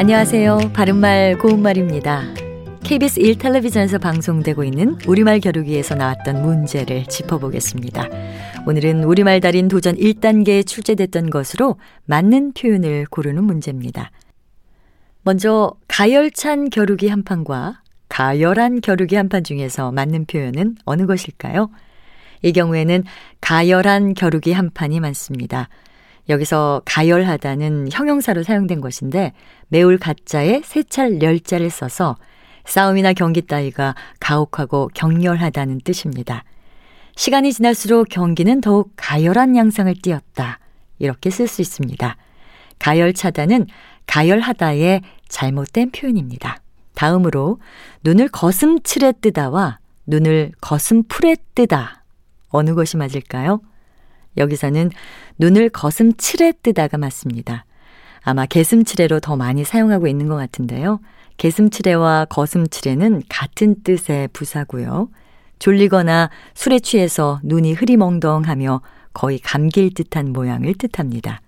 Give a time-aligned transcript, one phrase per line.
[0.00, 0.70] 안녕하세요.
[0.74, 2.22] 바른말 고운말입니다.
[2.84, 8.08] KBS 1텔레비전에서 방송되고 있는 우리말 겨루기에서 나왔던 문제를 짚어보겠습니다.
[8.66, 14.12] 오늘은 우리말 달인 도전 1단계에 출제됐던 것으로 맞는 표현을 고르는 문제입니다.
[15.22, 21.70] 먼저 가열찬 겨루기 한 판과 가열한 겨루기 한 판 중에서 맞는 표현은 어느 것일까요?
[22.42, 23.02] 이 경우에는
[23.40, 25.68] 가열한 겨루기 한 판이 많습니다.
[26.28, 29.32] 여기서 가열하다는 형용사로 사용된 것인데
[29.68, 32.16] 매울 가짜에 세찰 열자를 써서
[32.64, 36.44] 싸움이나 경기 따위가 가혹하고 격렬하다는 뜻입니다.
[37.16, 40.58] 시간이 지날수록 경기는 더욱 가열한 양상을 띠었다.
[40.98, 42.16] 이렇게 쓸 수 있습니다.
[42.78, 43.66] 가열차다는
[44.06, 46.58] 가열하다의 잘못된 표현입니다.
[46.94, 47.58] 다음으로
[48.04, 52.04] 눈을 거슴칠에 뜨다와 눈을 거슴풀에 뜨다.
[52.48, 53.60] 어느 것이 맞을까요?
[54.38, 54.90] 여기서는
[55.38, 57.64] 눈을 거슴칠에 뜨다가 맞습니다.
[58.22, 61.00] 아마 개슴치레로 더 많이 사용하고 있는 것 같은데요.
[61.36, 65.08] 개슴치레와 거슴치레는 같은 뜻의 부사고요.
[65.58, 68.80] 졸리거나 술에 취해서 눈이 흐리멍덩하며
[69.12, 71.40] 거의 감길 듯한 모양을 뜻합니다.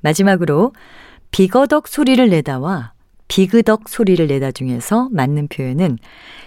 [0.00, 0.72] 마지막으로
[1.30, 2.92] 비거덕 소리를 내다와
[3.28, 5.98] 비그덕 소리를 내다 중에서 맞는 표현은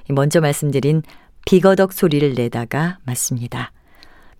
[0.09, 1.03] 먼저 말씀드린
[1.45, 3.71] 비거덕 소리를 내다가 맞습니다.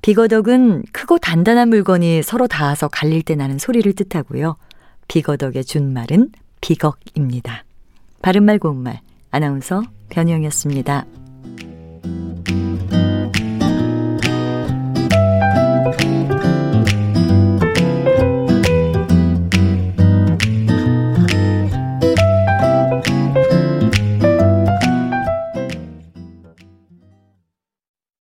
[0.02, 4.56] 비거덕은 크고 단단한 물건이 서로 닿아서 갈릴 때 나는 소리를 뜻하고요.
[5.08, 7.64] 비거덕의 준말은 비걱입니다.
[8.22, 11.06] 바른말 고운말 아나운서 변희영이었습니다.